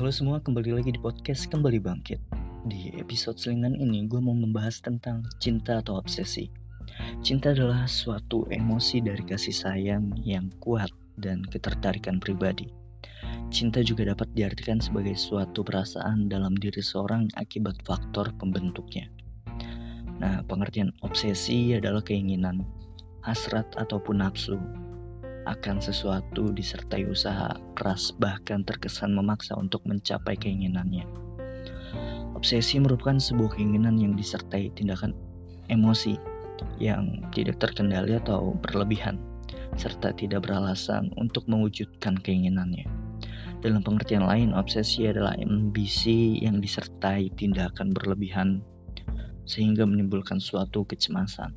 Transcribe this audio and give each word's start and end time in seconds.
Halo 0.00 0.16
semua, 0.16 0.40
kembali 0.40 0.80
lagi 0.80 0.96
di 0.96 1.00
podcast 1.04 1.44
Kembali 1.52 1.76
Bangkit. 1.76 2.16
Di 2.64 2.88
episode 2.96 3.36
selingan 3.36 3.76
ini, 3.76 4.08
gue 4.08 4.16
mau 4.16 4.32
membahas 4.32 4.80
tentang 4.80 5.28
cinta 5.44 5.84
atau 5.84 6.00
obsesi. 6.00 6.48
Cinta 7.20 7.52
adalah 7.52 7.84
suatu 7.84 8.48
emosi 8.48 9.04
dari 9.04 9.20
kasih 9.20 9.52
sayang 9.52 10.16
yang 10.24 10.48
kuat 10.56 10.88
dan 11.20 11.44
ketertarikan 11.44 12.16
pribadi. 12.16 12.72
Cinta 13.52 13.84
juga 13.84 14.08
dapat 14.08 14.32
diartikan 14.32 14.80
sebagai 14.80 15.20
suatu 15.20 15.60
perasaan 15.60 16.32
dalam 16.32 16.56
diri 16.56 16.80
seorang 16.80 17.28
akibat 17.36 17.76
faktor 17.84 18.32
pembentuknya. 18.40 19.04
Nah, 20.16 20.40
pengertian 20.48 20.96
obsesi 21.04 21.76
adalah 21.76 22.00
keinginan, 22.00 22.64
hasrat 23.20 23.68
ataupun 23.76 24.24
nafsu 24.24 24.56
akan 25.48 25.80
sesuatu 25.80 26.52
disertai 26.52 27.08
usaha 27.08 27.56
keras 27.76 28.12
bahkan 28.16 28.64
terkesan 28.64 29.16
memaksa 29.16 29.56
untuk 29.56 29.84
mencapai 29.88 30.36
keinginannya. 30.36 31.08
Obsesi 32.36 32.80
merupakan 32.80 33.20
sebuah 33.20 33.56
keinginan 33.56 34.00
yang 34.00 34.16
disertai 34.16 34.72
tindakan 34.72 35.12
emosi 35.68 36.16
yang 36.80 37.24
tidak 37.32 37.60
terkendali 37.60 38.16
atau 38.16 38.56
berlebihan 38.60 39.20
serta 39.76 40.12
tidak 40.12 40.44
beralasan 40.48 41.14
untuk 41.16 41.46
mewujudkan 41.46 42.18
keinginannya. 42.18 42.84
Dalam 43.60 43.84
pengertian 43.84 44.24
lain, 44.24 44.56
obsesi 44.56 45.04
adalah 45.04 45.36
ambisi 45.36 46.40
yang 46.40 46.64
disertai 46.64 47.28
tindakan 47.36 47.92
berlebihan 47.92 48.64
sehingga 49.44 49.84
menimbulkan 49.84 50.40
suatu 50.40 50.88
kecemasan. 50.88 51.52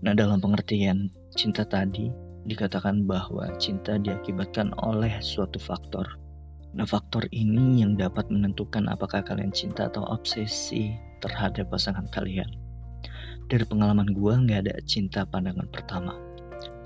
Nah, 0.00 0.12
dalam 0.16 0.40
pengertian 0.40 1.12
cinta 1.34 1.62
tadi 1.62 2.10
dikatakan 2.48 3.04
bahwa 3.04 3.46
cinta 3.60 4.00
diakibatkan 4.00 4.72
oleh 4.80 5.20
suatu 5.20 5.60
faktor. 5.60 6.18
Nah, 6.70 6.86
faktor 6.86 7.26
ini 7.34 7.82
yang 7.82 7.98
dapat 7.98 8.30
menentukan 8.30 8.86
apakah 8.86 9.26
kalian 9.26 9.50
cinta 9.50 9.90
atau 9.90 10.06
obsesi 10.06 10.94
terhadap 11.18 11.68
pasangan 11.68 12.06
kalian. 12.14 12.46
Dari 13.50 13.66
pengalaman 13.66 14.14
gue 14.14 14.32
nggak 14.46 14.60
ada 14.66 14.74
cinta 14.86 15.26
pandangan 15.26 15.66
pertama. 15.66 16.14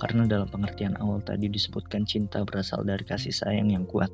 Karena 0.00 0.24
dalam 0.24 0.48
pengertian 0.48 0.96
awal 0.96 1.20
tadi 1.20 1.52
disebutkan 1.52 2.08
cinta 2.08 2.40
berasal 2.42 2.82
dari 2.82 3.04
kasih 3.04 3.32
sayang 3.32 3.68
yang 3.72 3.84
kuat. 3.84 4.08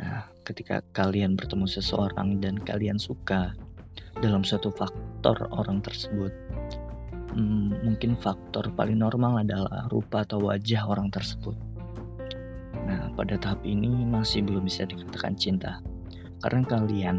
Nah, 0.00 0.24
ketika 0.48 0.80
kalian 0.96 1.36
bertemu 1.36 1.68
seseorang 1.68 2.40
dan 2.40 2.56
kalian 2.56 2.96
suka 2.96 3.52
dalam 4.24 4.40
suatu 4.40 4.72
faktor 4.72 5.36
orang 5.52 5.84
tersebut, 5.84 6.32
hmm, 7.34 7.86
mungkin 7.86 8.18
faktor 8.18 8.70
paling 8.74 8.98
normal 8.98 9.42
adalah 9.42 9.86
rupa 9.90 10.22
atau 10.26 10.42
wajah 10.50 10.86
orang 10.86 11.10
tersebut. 11.10 11.54
Nah, 12.86 13.12
pada 13.14 13.38
tahap 13.38 13.62
ini 13.62 14.02
masih 14.06 14.42
belum 14.42 14.66
bisa 14.66 14.86
dikatakan 14.86 15.38
cinta, 15.38 15.78
karena 16.42 16.66
kalian 16.66 17.16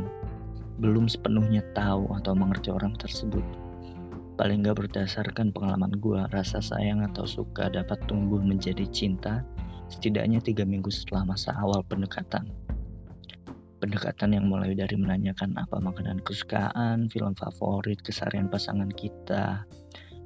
belum 0.81 1.05
sepenuhnya 1.07 1.61
tahu 1.77 2.09
atau 2.17 2.33
mengerti 2.33 2.73
orang 2.73 2.97
tersebut. 2.97 3.43
Paling 4.35 4.65
gak 4.65 4.81
berdasarkan 4.81 5.53
pengalaman 5.53 5.93
gue, 6.01 6.17
rasa 6.33 6.57
sayang 6.63 7.05
atau 7.05 7.29
suka 7.29 7.69
dapat 7.69 8.01
tumbuh 8.09 8.41
menjadi 8.41 8.89
cinta 8.89 9.45
setidaknya 9.91 10.39
tiga 10.39 10.63
minggu 10.63 10.87
setelah 10.89 11.35
masa 11.35 11.51
awal 11.59 11.83
pendekatan. 11.85 12.47
Pendekatan 13.83 14.33
yang 14.33 14.45
mulai 14.47 14.71
dari 14.77 14.93
menanyakan 14.93 15.57
apa 15.57 15.77
makanan 15.81 16.21
kesukaan, 16.23 17.11
film 17.11 17.33
favorit, 17.35 17.99
keseharian 18.01 18.47
pasangan 18.47 18.89
kita, 18.93 19.65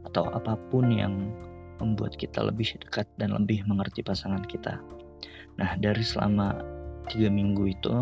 atau 0.05 0.29
apa 0.31 0.55
pun 0.69 0.89
yang 0.93 1.33
membuat 1.79 2.15
kita 2.15 2.45
lebih 2.45 2.77
dekat 2.79 3.07
dan 3.19 3.35
lebih 3.35 3.65
mengerti 3.67 3.99
pasangan 4.05 4.43
kita. 4.47 4.79
Nah, 5.59 5.75
dari 5.79 6.03
selama 6.03 6.55
tiga 7.11 7.27
minggu 7.31 7.63
itu, 7.67 7.95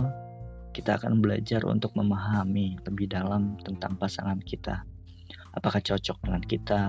kita 0.73 0.97
akan 0.97 1.21
belajar 1.21 1.61
untuk 1.69 1.93
memahami 1.93 2.81
lebih 2.85 3.09
dalam 3.09 3.57
tentang 3.61 3.93
pasangan 3.97 4.41
kita. 4.41 4.81
Apakah 5.53 5.81
cocok 5.81 6.17
dengan 6.25 6.41
kita? 6.41 6.81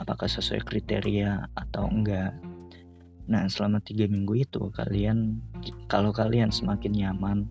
Apakah 0.00 0.24
sesuai 0.24 0.64
kriteria 0.64 1.52
atau 1.52 1.84
enggak? 1.92 2.32
Nah, 3.28 3.44
selama 3.46 3.84
tiga 3.84 4.08
minggu 4.08 4.40
itu, 4.40 4.72
kalian, 4.72 5.38
kalau 5.92 6.10
kalian 6.10 6.48
semakin 6.48 6.96
nyaman 6.96 7.44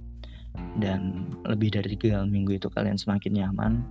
dan 0.82 1.30
lebih 1.46 1.70
dari 1.72 1.94
tiga 1.94 2.26
minggu 2.26 2.58
itu 2.58 2.68
kalian 2.74 2.98
semakin 2.98 3.46
nyaman, 3.46 3.86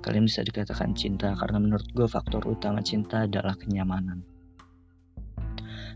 kalian 0.00 0.30
bisa 0.30 0.46
dikatakan 0.46 0.94
cinta 0.94 1.34
karena 1.34 1.58
menurut 1.58 1.86
gue 1.92 2.06
faktor 2.06 2.44
utama 2.46 2.80
cinta 2.80 3.26
adalah 3.26 3.58
kenyamanan. 3.58 4.22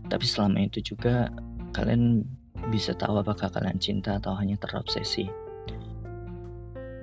Tapi 0.07 0.25
selama 0.27 0.67
itu 0.67 0.83
juga 0.93 1.31
kalian 1.71 2.23
bisa 2.71 2.95
tahu 2.95 3.19
apakah 3.19 3.51
kalian 3.51 3.79
cinta 3.79 4.19
atau 4.19 4.35
hanya 4.35 4.55
terobsesi. 4.59 5.27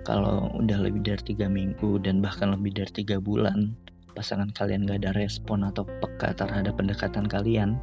Kalau 0.04 0.48
udah 0.56 0.78
lebih 0.80 1.04
dari 1.04 1.22
tiga 1.22 1.46
minggu 1.46 2.00
dan 2.00 2.24
bahkan 2.24 2.56
lebih 2.56 2.72
dari 2.72 2.92
tiga 3.04 3.20
bulan, 3.20 3.76
pasangan 4.16 4.48
kalian 4.56 4.88
gak 4.88 5.04
ada 5.04 5.12
respon 5.12 5.62
atau 5.64 5.84
peka 5.84 6.32
terhadap 6.32 6.80
pendekatan 6.80 7.28
kalian, 7.28 7.76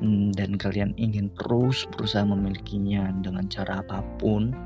hmm, 0.00 0.32
dan 0.34 0.56
kalian 0.56 0.96
ingin 0.96 1.28
terus 1.36 1.84
berusaha 1.92 2.24
memilikinya 2.24 3.12
dengan 3.20 3.44
cara 3.52 3.84
apa 3.84 4.00
pun, 4.16 4.56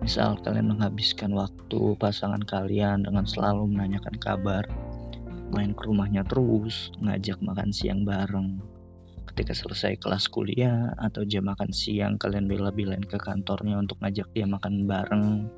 Misal 0.00 0.40
kalian 0.40 0.72
menghabiskan 0.72 1.36
waktu 1.36 1.92
pasangan 2.00 2.40
kalian 2.40 3.04
dengan 3.04 3.28
selalu 3.28 3.68
menanyakan 3.68 4.16
kabar, 4.16 4.64
main 5.52 5.76
ke 5.76 5.82
rumahnya 5.84 6.24
terus, 6.24 6.88
ngajak 7.04 7.36
makan 7.44 7.68
siang 7.68 8.08
bareng. 8.08 8.64
Ketika 9.28 9.52
selesai 9.52 10.00
kelas 10.00 10.32
kuliah 10.32 10.96
atau 10.96 11.20
jam 11.28 11.44
makan 11.44 11.68
siang, 11.68 12.16
kalian 12.16 12.48
bela-belain 12.48 13.04
ke 13.04 13.20
kantornya 13.20 13.76
untuk 13.76 14.00
ngajak 14.00 14.24
dia 14.32 14.48
makan 14.48 14.88
bareng. 14.88 15.52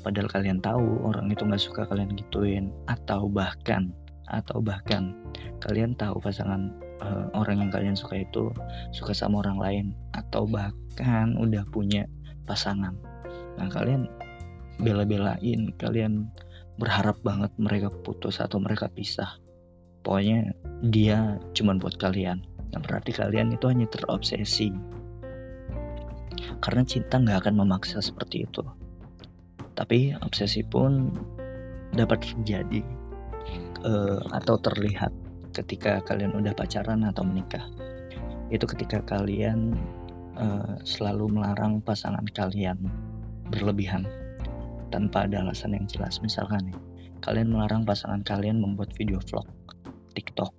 Padahal 0.00 0.32
kalian 0.32 0.64
tahu 0.64 1.04
orang 1.04 1.28
itu 1.28 1.44
nggak 1.44 1.60
suka 1.60 1.84
kalian 1.84 2.16
gituin, 2.16 2.72
atau 2.88 3.28
bahkan, 3.28 3.92
atau 4.32 4.64
bahkan 4.64 5.12
kalian 5.60 5.92
tahu 6.00 6.16
pasangan 6.16 6.72
uh, 7.04 7.28
orang 7.36 7.60
yang 7.60 7.70
kalian 7.70 7.92
suka 7.92 8.24
itu 8.24 8.48
suka 8.96 9.12
sama 9.12 9.44
orang 9.44 9.60
lain, 9.60 9.86
atau 10.16 10.48
bahkan 10.48 11.36
udah 11.36 11.68
punya 11.68 12.08
pasangan 12.48 12.96
nah 13.58 13.66
kalian 13.70 14.06
bela-belain 14.80 15.72
kalian 15.76 16.32
berharap 16.80 17.20
banget 17.20 17.52
mereka 17.60 17.92
putus 17.92 18.40
atau 18.40 18.56
mereka 18.56 18.88
pisah. 18.88 19.36
Pokoknya 20.00 20.56
dia 20.80 21.36
cuma 21.52 21.76
buat 21.76 22.00
kalian. 22.00 22.40
Nah 22.72 22.80
berarti 22.80 23.12
kalian 23.12 23.52
itu 23.52 23.68
hanya 23.68 23.84
terobsesi. 23.92 24.72
Karena 26.64 26.82
cinta 26.88 27.20
nggak 27.20 27.44
akan 27.44 27.54
memaksa 27.60 28.00
seperti 28.00 28.48
itu. 28.48 28.64
Tapi 29.76 30.16
obsesi 30.24 30.64
pun 30.64 31.12
dapat 31.92 32.24
terjadi 32.24 32.80
uh, 33.84 34.24
atau 34.32 34.56
terlihat 34.56 35.12
ketika 35.52 36.00
kalian 36.08 36.32
udah 36.32 36.56
pacaran 36.56 37.04
atau 37.04 37.28
menikah. 37.28 37.68
Itu 38.48 38.64
ketika 38.64 39.04
kalian 39.04 39.76
uh, 40.40 40.80
selalu 40.80 41.28
melarang 41.28 41.84
pasangan 41.84 42.24
kalian 42.32 43.09
berlebihan 43.50 44.06
tanpa 44.94 45.26
ada 45.26 45.42
alasan 45.42 45.74
yang 45.74 45.86
jelas. 45.86 46.18
Misalkan 46.22 46.70
nih, 46.70 46.78
kalian 47.22 47.50
melarang 47.50 47.82
pasangan 47.86 48.22
kalian 48.22 48.58
membuat 48.58 48.94
video 48.94 49.18
vlog, 49.30 49.46
TikTok, 50.14 50.50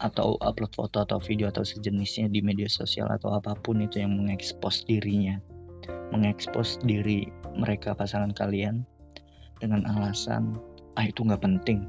atau 0.00 0.40
upload 0.40 0.72
foto 0.72 1.04
atau 1.04 1.20
video 1.20 1.52
atau 1.52 1.60
sejenisnya 1.60 2.32
di 2.32 2.40
media 2.40 2.66
sosial 2.66 3.12
atau 3.12 3.36
apa 3.36 3.52
pun 3.60 3.84
itu 3.84 4.00
yang 4.00 4.16
mengekspos 4.16 4.88
dirinya, 4.88 5.36
mengekspos 6.10 6.80
diri 6.82 7.28
mereka 7.52 7.92
pasangan 7.92 8.32
kalian 8.32 8.82
dengan 9.60 9.84
alasan 9.84 10.56
ah 10.96 11.04
itu 11.04 11.20
nggak 11.20 11.44
penting, 11.44 11.84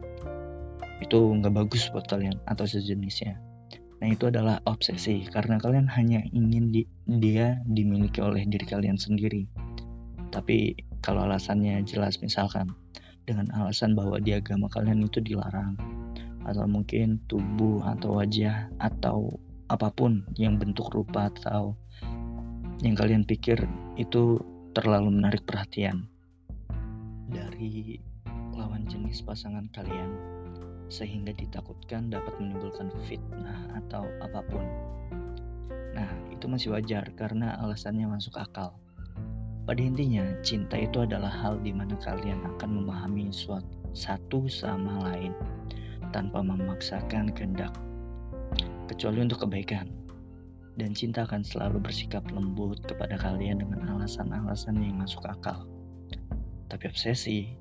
itu 0.99 1.17
nggak 1.39 1.55
bagus 1.55 1.87
buat 1.95 2.05
kalian 2.11 2.35
atau 2.51 2.67
sejenisnya. 2.67 3.39
Nah 4.01 4.09
itu 4.11 4.27
adalah 4.27 4.59
obsesi 4.65 5.29
karena 5.29 5.61
kalian 5.61 5.85
hanya 5.85 6.25
ingin 6.33 6.73
di, 6.73 6.83
dia 7.05 7.61
dimiliki 7.69 8.17
oleh 8.19 8.43
diri 8.49 8.65
kalian 8.65 8.97
sendiri 8.97 9.45
tapi 10.31 10.73
kalau 11.03 11.27
alasannya 11.27 11.83
jelas 11.83 12.17
misalkan 12.23 12.71
dengan 13.27 13.51
alasan 13.53 13.93
bahwa 13.93 14.17
di 14.17 14.33
agama 14.33 14.71
kalian 14.71 15.05
itu 15.05 15.21
dilarang 15.21 15.77
atau 16.47 16.65
mungkin 16.65 17.21
tubuh 17.29 17.85
atau 17.85 18.17
wajah 18.17 18.71
atau 18.81 19.37
apa 19.69 19.93
pun 19.93 20.25
yang 20.35 20.57
bentuk 20.57 20.89
rupa 20.89 21.29
atau 21.29 21.77
yang 22.81 22.97
kalian 22.97 23.21
pikir 23.23 23.61
itu 23.93 24.41
terlalu 24.73 25.13
menarik 25.13 25.45
perhatian 25.45 26.09
dari 27.29 28.01
lawan 28.57 28.83
jenis 28.89 29.21
pasangan 29.21 29.69
kalian 29.71 30.11
sehingga 30.91 31.31
ditakutkan 31.31 32.11
dapat 32.11 32.35
menimbulkan 32.43 32.91
fitnah 33.07 33.79
atau 33.79 34.03
apa 34.19 34.43
pun. 34.43 34.65
Nah, 35.95 36.11
itu 36.35 36.51
masih 36.51 36.75
wajar 36.75 37.07
karena 37.15 37.55
alasannya 37.63 38.11
masuk 38.11 38.35
akal. 38.35 38.75
Pada 39.61 39.81
intinya, 39.81 40.25
cinta 40.41 40.73
itu 40.75 41.05
adalah 41.05 41.29
hal 41.29 41.61
di 41.61 41.69
mana 41.69 41.93
kalian 42.01 42.41
akan 42.57 42.81
memahami 42.81 43.29
suatu 43.29 43.81
satu 43.91 44.47
sama 44.47 45.03
lain 45.11 45.35
tanpa 46.15 46.39
memaksakan 46.43 47.31
kehendak, 47.31 47.75
kecuali 48.87 49.23
untuk 49.23 49.47
kebaikan. 49.47 49.87
Dan 50.79 50.95
cinta 50.95 51.27
akan 51.27 51.43
selalu 51.43 51.83
bersikap 51.83 52.23
lembut 52.31 52.79
kepada 52.87 53.19
kalian 53.19 53.59
dengan 53.59 53.91
alasan-alasan 53.91 54.79
yang 54.79 55.03
masuk 55.03 55.27
akal. 55.27 55.67
Tapi 56.71 56.87
obsesi, 56.87 57.51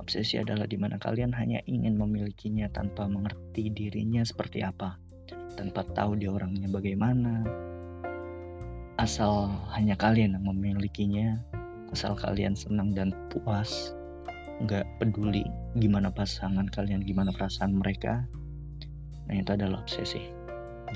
obsesi 0.00 0.40
adalah 0.40 0.64
di 0.64 0.80
mana 0.80 0.96
kalian 0.96 1.36
hanya 1.36 1.60
ingin 1.68 2.00
memilikinya 2.00 2.72
tanpa 2.72 3.04
mengerti 3.04 3.68
dirinya 3.68 4.24
seperti 4.24 4.64
apa, 4.64 4.96
tanpa 5.60 5.84
tahu 5.92 6.16
dia 6.16 6.32
orangnya 6.32 6.72
bagaimana. 6.72 7.44
Asal 8.98 9.46
hanya 9.78 9.94
kalian 9.94 10.34
yang 10.34 10.42
memilikinya, 10.42 11.38
asal 11.94 12.18
kalian 12.18 12.58
senang 12.58 12.98
dan 12.98 13.14
puas, 13.30 13.94
nggak 14.58 14.82
peduli 14.98 15.46
gimana 15.78 16.10
pasangan 16.10 16.66
kalian, 16.66 17.06
gimana 17.06 17.30
perasaan 17.30 17.78
mereka. 17.78 18.26
Nah 19.30 19.38
itu 19.38 19.54
adalah 19.54 19.86
obsesi. 19.86 20.34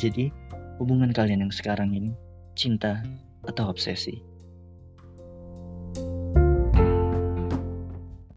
Jadi 0.03 0.35
hubungan 0.83 1.15
kalian 1.15 1.47
yang 1.47 1.55
sekarang 1.55 1.95
ini 1.95 2.11
cinta 2.59 3.07
atau 3.47 3.71
obsesi? 3.71 4.32